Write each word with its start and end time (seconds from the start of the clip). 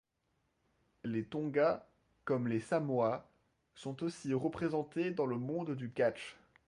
Les 1.03 1.23
Tonga, 1.23 1.87
comme 2.25 2.47
les 2.47 2.59
Samoa, 2.59 3.29
sont 3.75 4.01
aussi 4.01 4.33
représentés 4.33 5.11
dans 5.11 5.27
le 5.27 5.37
monde 5.37 5.75
du 5.75 5.91
catch. 5.91 6.37